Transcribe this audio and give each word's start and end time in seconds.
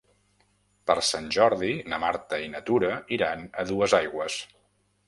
Per 0.91 0.95
Sant 1.09 1.27
Jordi 1.35 1.69
na 1.93 2.01
Marta 2.05 2.41
i 2.47 2.49
na 2.55 2.63
Tura 2.71 2.91
iran 3.19 3.47
a 3.51 3.69
Duesaigües. 3.73 4.43